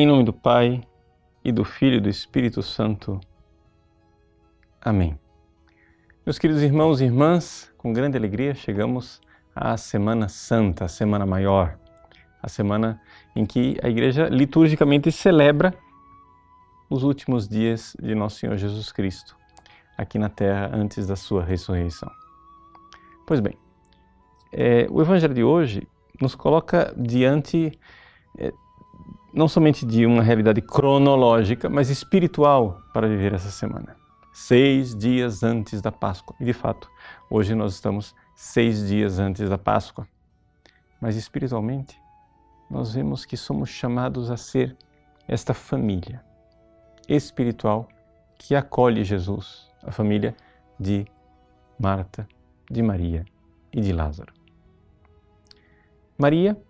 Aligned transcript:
Em 0.00 0.06
nome 0.06 0.22
do 0.22 0.32
Pai 0.32 0.80
e 1.44 1.50
do 1.50 1.64
Filho 1.64 1.96
e 1.96 2.00
do 2.00 2.08
Espírito 2.08 2.62
Santo. 2.62 3.20
Amém. 4.80 5.18
Meus 6.24 6.38
queridos 6.38 6.62
irmãos 6.62 7.00
e 7.00 7.04
irmãs, 7.04 7.68
com 7.76 7.92
grande 7.92 8.16
alegria 8.16 8.54
chegamos 8.54 9.20
à 9.52 9.76
Semana 9.76 10.28
Santa, 10.28 10.84
a 10.84 10.88
Semana 10.88 11.26
Maior, 11.26 11.76
a 12.40 12.48
semana 12.48 13.02
em 13.34 13.44
que 13.44 13.76
a 13.82 13.88
Igreja 13.88 14.28
liturgicamente 14.28 15.10
celebra 15.10 15.74
os 16.88 17.02
últimos 17.02 17.48
dias 17.48 17.96
de 18.00 18.14
Nosso 18.14 18.38
Senhor 18.38 18.56
Jesus 18.56 18.92
Cristo 18.92 19.36
aqui 19.96 20.16
na 20.16 20.28
Terra 20.28 20.70
antes 20.72 21.08
da 21.08 21.16
Sua 21.16 21.42
ressurreição. 21.42 22.08
Pois 23.26 23.40
bem, 23.40 23.58
é, 24.52 24.86
o 24.90 25.02
Evangelho 25.02 25.34
de 25.34 25.42
hoje 25.42 25.88
nos 26.20 26.36
coloca 26.36 26.94
diante 26.96 27.76
é, 28.38 28.52
não 29.32 29.46
somente 29.46 29.84
de 29.84 30.06
uma 30.06 30.22
realidade 30.22 30.60
cronológica, 30.60 31.68
mas 31.68 31.90
espiritual 31.90 32.80
para 32.92 33.08
viver 33.08 33.34
essa 33.34 33.50
semana. 33.50 33.96
Seis 34.32 34.96
dias 34.96 35.42
antes 35.42 35.82
da 35.82 35.92
Páscoa. 35.92 36.36
E 36.40 36.44
de 36.44 36.52
fato, 36.52 36.90
hoje 37.30 37.54
nós 37.54 37.74
estamos 37.74 38.14
seis 38.34 38.86
dias 38.88 39.18
antes 39.18 39.48
da 39.48 39.58
Páscoa. 39.58 40.06
Mas 41.00 41.16
espiritualmente, 41.16 42.00
nós 42.70 42.94
vemos 42.94 43.24
que 43.24 43.36
somos 43.36 43.68
chamados 43.68 44.30
a 44.30 44.36
ser 44.36 44.76
esta 45.26 45.52
família 45.52 46.24
espiritual 47.08 47.88
que 48.38 48.54
acolhe 48.54 49.04
Jesus, 49.04 49.68
a 49.82 49.90
família 49.90 50.34
de 50.78 51.06
Marta, 51.78 52.26
de 52.70 52.82
Maria 52.82 53.24
e 53.72 53.80
de 53.80 53.92
Lázaro. 53.92 54.32
Maria, 56.16 56.60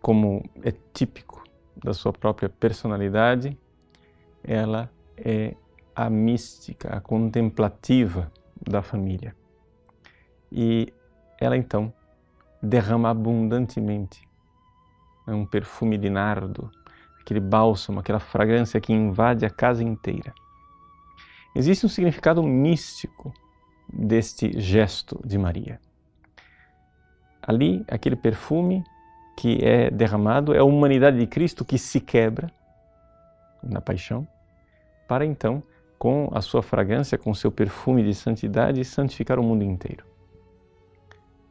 como 0.00 0.42
é 0.62 0.72
típico 0.92 1.47
da 1.82 1.94
sua 1.94 2.12
própria 2.12 2.48
personalidade, 2.48 3.56
ela 4.42 4.90
é 5.16 5.54
a 5.94 6.08
mística, 6.08 6.88
a 6.90 7.00
contemplativa 7.00 8.30
da 8.60 8.82
família. 8.82 9.34
E 10.50 10.92
ela 11.40 11.56
então 11.56 11.92
derrama 12.62 13.10
abundantemente 13.10 14.26
um 15.26 15.44
perfume 15.44 15.98
de 15.98 16.08
nardo, 16.08 16.70
aquele 17.20 17.40
bálsamo, 17.40 18.00
aquela 18.00 18.18
fragrância 18.18 18.80
que 18.80 18.92
invade 18.92 19.44
a 19.44 19.50
casa 19.50 19.84
inteira. 19.84 20.32
Existe 21.54 21.84
um 21.84 21.88
significado 21.88 22.42
místico 22.42 23.32
deste 23.92 24.58
gesto 24.60 25.20
de 25.24 25.36
Maria. 25.36 25.80
Ali, 27.42 27.84
aquele 27.88 28.16
perfume 28.16 28.84
que 29.38 29.64
é 29.64 29.88
derramado 29.88 30.52
é 30.52 30.58
a 30.58 30.64
humanidade 30.64 31.16
de 31.16 31.24
Cristo 31.24 31.64
que 31.64 31.78
se 31.78 32.00
quebra 32.00 32.50
na 33.62 33.80
paixão, 33.80 34.26
para 35.06 35.24
então, 35.24 35.62
com 35.96 36.28
a 36.32 36.40
sua 36.40 36.60
fragrância, 36.60 37.16
com 37.16 37.30
o 37.30 37.34
seu 37.36 37.52
perfume 37.52 38.02
de 38.02 38.12
santidade, 38.16 38.84
santificar 38.84 39.38
o 39.38 39.42
mundo 39.44 39.62
inteiro. 39.62 40.04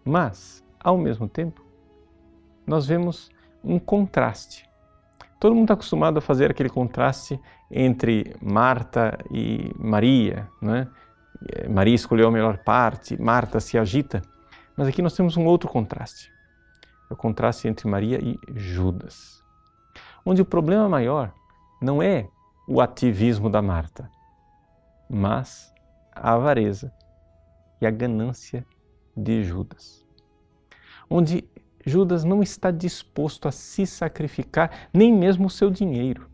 Mas, 0.04 0.62
ao 0.78 0.98
mesmo 0.98 1.30
tempo, 1.30 1.66
nós 2.66 2.86
vemos 2.86 3.32
um 3.64 3.80
contraste. 3.80 4.70
Todo 5.40 5.56
mundo 5.56 5.64
está 5.64 5.76
acostumado 5.76 6.18
a 6.18 6.22
fazer 6.22 6.52
aquele 6.52 6.70
contraste 6.70 7.40
entre 7.72 8.36
Marta 8.42 9.18
e 9.32 9.72
Maria, 9.78 10.46
né? 10.62 10.90
Maria 11.70 11.96
escolheu 11.96 12.28
a 12.28 12.32
melhor 12.32 12.58
parte, 12.58 13.16
Marta 13.22 13.62
se 13.62 13.78
agita. 13.78 14.22
Mas 14.76 14.90
aqui 14.90 15.02
nós 15.02 15.16
temos 15.16 15.38
um 15.38 15.46
outro 15.46 15.70
contraste 15.70 16.36
é 17.10 17.14
o 17.14 17.18
contraste 17.18 17.68
entre 17.68 17.88
Maria 17.88 18.20
e 18.22 18.38
Judas. 18.56 19.44
Onde 20.26 20.42
o 20.42 20.46
problema 20.46 20.90
maior 20.90 21.34
não 21.82 22.02
é 22.02 22.30
o 22.68 22.82
ativismo 22.82 23.50
da 23.50 23.62
Marta, 23.62 24.12
mas 25.10 25.74
a 26.14 26.34
avareza 26.34 26.94
e 27.80 27.88
a 27.88 27.92
ganância 27.92 28.66
de 29.16 29.44
Judas. 29.44 30.06
Onde 31.10 31.48
Judas 31.86 32.26
não 32.26 32.44
está 32.44 32.70
disposto 32.70 33.48
a 33.48 33.52
se 33.52 33.86
sacrificar 33.88 34.90
nem 34.94 35.14
mesmo 35.14 35.48
o 35.48 35.50
seu 35.50 35.70
dinheiro 35.70 36.30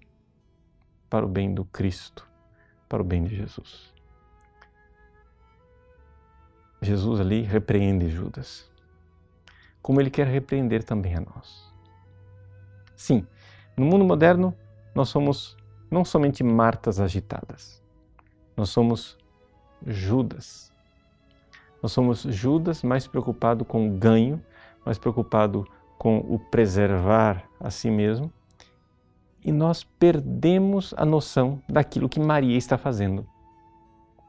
para 1.07 1.25
o 1.25 1.29
bem 1.29 1.53
do 1.53 1.63
Cristo, 1.65 2.27
para 2.89 3.01
o 3.01 3.05
bem 3.05 3.23
de 3.23 3.35
Jesus. 3.35 3.93
Jesus 6.81 7.21
ali 7.21 7.43
repreende 7.43 8.09
Judas 8.09 8.72
como 9.83 10.01
ele 10.01 10.09
quer 10.09 10.25
repreender 10.25 10.83
também 10.83 11.13
a 11.13 11.19
nós. 11.21 11.71
Sim, 12.95 13.27
no 13.77 13.85
mundo 13.85 14.05
moderno, 14.05 14.55
nós 14.95 15.09
somos 15.09 15.57
não 15.91 16.05
somente 16.05 16.43
Martas 16.43 16.99
agitadas, 16.99 17.83
nós 18.55 18.69
somos 18.69 19.17
Judas. 19.85 20.71
Nós 21.81 21.91
somos 21.91 22.21
Judas 22.21 22.81
mais 22.81 23.05
preocupado 23.05 23.65
com 23.65 23.89
o 23.89 23.91
ganho, 23.91 24.41
mais 24.85 24.97
preocupado 24.97 25.67
com 25.97 26.19
o 26.19 26.39
preservar 26.39 27.43
a 27.59 27.69
si 27.69 27.91
mesmo, 27.91 28.31
e 29.43 29.51
nós 29.51 29.83
perdemos 29.83 30.93
a 30.95 31.05
noção 31.05 31.61
daquilo 31.67 32.07
que 32.07 32.21
Maria 32.21 32.57
está 32.57 32.77
fazendo 32.77 33.27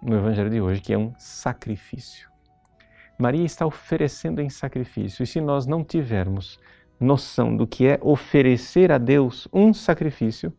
no 0.03 0.17
Evangelho 0.17 0.51
de 0.51 0.61
hoje, 0.61 0.81
que 0.81 0.93
é 0.93 0.99
um 0.99 1.15
sacrifício. 1.17 2.34
Maria 3.19 3.45
está 3.45 3.67
oferecendo 3.67 4.41
em 4.41 4.49
sacrifício. 4.49 5.23
E 5.23 5.27
se 5.27 5.41
nós 5.41 5.67
não 5.67 5.85
tivermos 5.85 6.59
noção 6.99 7.57
do 7.57 7.67
que 7.67 7.87
é 7.87 7.99
oferecer 8.03 8.91
a 8.91 8.99
Deus 8.99 9.49
um 9.53 9.73
sacrifício, 9.73 10.53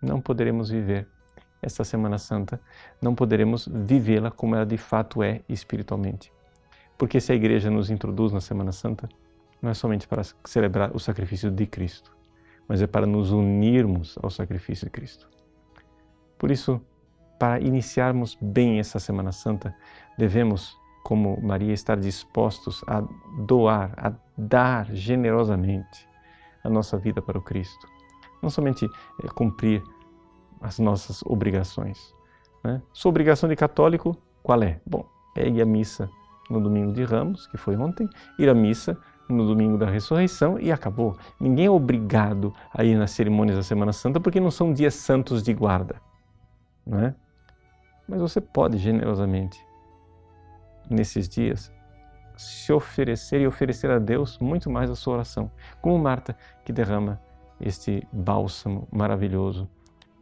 não 0.00 0.20
poderemos 0.20 0.70
viver 0.70 1.08
esta 1.60 1.84
Semana 1.84 2.18
Santa, 2.18 2.60
não 3.00 3.14
poderemos 3.14 3.68
vivê-la 3.68 4.30
como 4.30 4.54
ela 4.54 4.66
de 4.66 4.76
fato 4.76 5.22
é 5.22 5.42
espiritualmente. 5.48 6.32
Porque 6.96 7.20
se 7.20 7.32
a 7.32 7.34
igreja 7.34 7.70
nos 7.70 7.90
introduz 7.90 8.32
na 8.32 8.40
Semana 8.40 8.72
Santa, 8.72 9.08
não 9.60 9.70
é 9.70 9.74
somente 9.74 10.06
para 10.06 10.22
celebrar 10.44 10.94
o 10.94 11.00
sacrifício 11.00 11.50
de 11.50 11.66
Cristo, 11.66 12.16
mas 12.68 12.80
é 12.80 12.86
para 12.86 13.06
nos 13.06 13.32
unirmos 13.32 14.16
ao 14.22 14.30
sacrifício 14.30 14.86
de 14.86 14.90
Cristo. 14.90 15.28
Por 16.38 16.50
isso, 16.50 16.80
para 17.38 17.60
iniciarmos 17.60 18.36
bem 18.40 18.78
essa 18.78 18.98
Semana 18.98 19.32
Santa, 19.32 19.74
devemos 20.16 20.78
como 21.06 21.40
Maria, 21.40 21.72
estar 21.72 21.96
dispostos 21.96 22.82
a 22.84 23.00
doar, 23.38 23.92
a 23.96 24.12
dar 24.36 24.92
generosamente 24.92 26.08
a 26.64 26.68
nossa 26.68 26.98
vida 26.98 27.22
para 27.22 27.38
o 27.38 27.40
Cristo. 27.40 27.86
Não 28.42 28.50
somente 28.50 28.90
é, 29.22 29.28
cumprir 29.28 29.84
as 30.60 30.80
nossas 30.80 31.22
obrigações. 31.22 32.12
Né? 32.64 32.82
Sua 32.92 33.10
obrigação 33.10 33.48
de 33.48 33.54
católico, 33.54 34.16
qual 34.42 34.60
é? 34.64 34.80
Bom, 34.84 35.06
é 35.36 35.48
ir 35.48 35.62
à 35.62 35.64
missa 35.64 36.10
no 36.50 36.60
domingo 36.60 36.92
de 36.92 37.04
Ramos, 37.04 37.46
que 37.46 37.56
foi 37.56 37.76
ontem, 37.76 38.08
ir 38.36 38.48
à 38.48 38.54
missa 38.54 38.98
no 39.28 39.46
domingo 39.46 39.78
da 39.78 39.88
ressurreição 39.88 40.58
e 40.58 40.72
acabou. 40.72 41.16
Ninguém 41.38 41.66
é 41.66 41.70
obrigado 41.70 42.52
a 42.74 42.82
ir 42.82 42.96
nas 42.96 43.12
cerimônias 43.12 43.56
da 43.56 43.62
Semana 43.62 43.92
Santa 43.92 44.18
porque 44.18 44.40
não 44.40 44.50
são 44.50 44.72
dias 44.72 44.94
santos 44.94 45.40
de 45.44 45.54
guarda. 45.54 46.02
Não 46.84 46.98
é? 46.98 47.14
Mas 48.08 48.20
você 48.20 48.40
pode 48.40 48.76
generosamente 48.76 49.64
nesses 50.88 51.28
dias, 51.28 51.72
se 52.36 52.72
oferecer 52.72 53.40
e 53.40 53.46
oferecer 53.46 53.90
a 53.90 53.98
Deus 53.98 54.38
muito 54.38 54.70
mais 54.70 54.90
a 54.90 54.94
sua 54.94 55.14
oração, 55.14 55.50
como 55.80 55.98
Marta 55.98 56.36
que 56.64 56.72
derrama 56.72 57.20
este 57.60 58.06
bálsamo 58.12 58.86
maravilhoso 58.92 59.68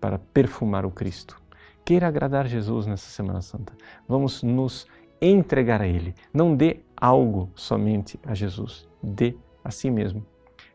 para 0.01 0.19
perfumar 0.19 0.87
o 0.87 0.91
Cristo. 0.91 1.41
Queira 1.85 2.09
agradar 2.09 2.47
Jesus 2.47 2.87
nessa 2.87 3.11
Semana 3.11 3.43
Santa. 3.43 3.73
Vamos 4.09 4.43
nos 4.43 4.87
entregar 5.21 5.83
a 5.83 5.87
Ele. 5.87 6.15
Não 6.33 6.55
dê 6.57 6.81
algo 6.97 7.51
somente 7.55 8.19
a 8.25 8.35
Jesus, 8.35 8.89
dê 9.03 9.37
a 9.63 9.71
si 9.71 9.91
mesmo. 9.91 10.25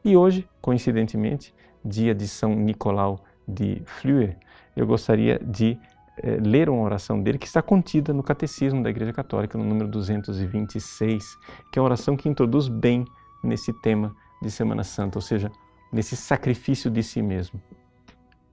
E 0.04 0.16
hoje, 0.16 0.48
coincidentemente, 0.62 1.54
dia 1.84 2.14
de 2.14 2.28
São 2.28 2.56
Nicolau 2.56 3.24
de 3.48 3.82
Flue, 3.86 4.36
eu 4.76 4.86
gostaria 4.86 5.40
de 5.40 5.78
é, 6.22 6.38
ler 6.38 6.70
uma 6.70 6.84
oração 6.84 7.22
dele 7.22 7.38
que 7.38 7.48
está 7.48 7.62
contida 7.62 8.14
no 8.14 8.24
Catecismo 8.24 8.84
da 8.84 8.90
Igreja 8.90 9.14
Católica, 9.14 9.58
no 9.58 9.64
número 9.64 9.88
226, 9.88 11.38
que 11.72 11.80
é 11.80 11.82
uma 11.82 11.88
oração 11.88 12.16
que 12.16 12.28
introduz 12.28 12.68
bem 12.68 13.06
nesse 13.44 13.74
tema 13.82 14.16
de 14.42 14.52
Semana 14.52 14.84
Santa, 14.84 15.18
ou 15.18 15.22
seja, 15.22 15.52
nesse 15.92 16.16
sacrifício 16.16 16.90
de 16.90 17.02
si 17.02 17.22
mesmo. 17.22 17.62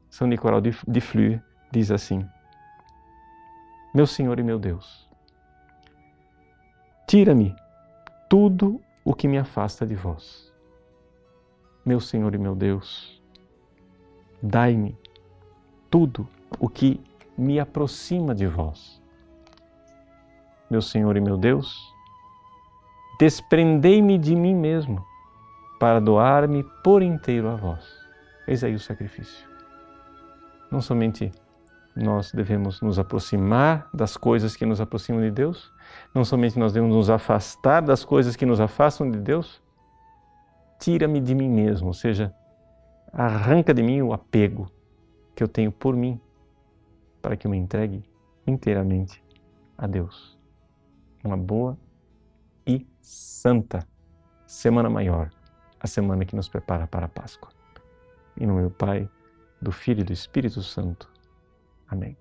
São 0.09 0.27
Nicolau 0.27 0.61
de 0.61 1.01
Flue 1.01 1.41
diz 1.71 1.91
assim: 1.91 2.25
Meu 3.95 4.07
Senhor 4.07 4.39
e 4.39 4.43
meu 4.43 4.59
Deus, 4.59 5.09
tira-me 7.07 7.55
tudo 8.29 8.81
o 9.05 9.15
que 9.15 9.29
me 9.29 9.39
afasta 9.39 9.87
de 9.87 9.95
vós. 9.95 10.53
Meu 11.85 12.01
Senhor 12.01 12.35
e 12.35 12.39
meu 12.39 12.55
Deus, 12.55 13.23
dai-me 14.43 14.99
tudo 15.91 16.29
o 16.59 16.69
que 16.69 17.01
me 17.37 17.61
aproxima 17.61 18.35
de 18.35 18.47
vós. 18.47 19.03
Meu 20.71 20.83
Senhor 20.83 21.17
e 21.17 21.21
meu 21.21 21.37
Deus, 21.37 21.95
desprendei-me 23.19 24.19
de 24.19 24.35
mim 24.35 24.55
mesmo 24.55 25.05
para 25.79 26.01
doar-me 26.01 26.65
por 26.83 27.03
inteiro 27.03 27.49
a 27.49 27.55
vós. 27.55 27.85
Eis 28.47 28.65
aí 28.65 28.75
o 28.75 28.81
sacrifício. 28.81 29.49
Não 30.71 30.81
somente 30.81 31.31
nós 31.95 32.31
devemos 32.33 32.81
nos 32.83 32.99
aproximar 32.99 33.89
das 33.93 34.17
coisas 34.17 34.55
que 34.55 34.67
nos 34.67 34.81
aproximam 34.81 35.23
de 35.23 35.31
Deus, 35.31 35.73
não 36.15 36.25
somente 36.25 36.59
nós 36.59 36.73
devemos 36.73 36.95
nos 36.95 37.09
afastar 37.09 37.81
das 37.81 38.05
coisas 38.05 38.37
que 38.37 38.45
nos 38.45 38.61
afastam 38.61 39.11
de 39.11 39.19
Deus. 39.19 39.63
Tira-me 40.79 41.21
de 41.21 41.35
mim 41.35 41.49
mesmo, 41.49 41.89
ou 41.89 41.95
seja, 41.95 42.35
arranca 43.13 43.73
de 43.73 43.83
mim 43.83 44.03
o 44.03 44.13
apego 44.13 44.71
que 45.35 45.43
eu 45.43 45.49
tenho 45.49 45.73
por 45.73 45.97
mim, 45.97 46.21
para 47.27 47.37
que 47.37 47.45
eu 47.45 47.51
me 47.51 47.57
entregue 47.57 48.05
inteiramente 48.47 49.21
a 49.77 49.89
Deus. 49.89 50.39
Uma 51.25 51.37
boa 51.37 51.77
e 52.65 52.87
santa 53.01 53.85
Semana 54.47 54.89
Maior, 54.89 55.33
a 55.81 55.89
semana 55.89 56.25
que 56.25 56.37
nos 56.37 56.49
prepara 56.49 56.87
para 56.87 57.07
a 57.07 57.09
Páscoa. 57.09 57.51
Em 58.41 58.47
nome 58.47 58.63
do 58.63 58.71
Pai, 58.71 59.11
do 59.61 59.73
Filho 59.73 60.03
e 60.03 60.05
do 60.05 60.13
Espírito 60.13 60.63
Santo. 60.63 61.11
Amém. 61.89 62.17